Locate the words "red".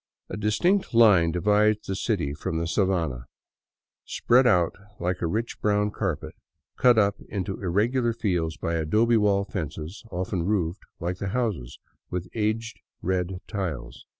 13.03-13.41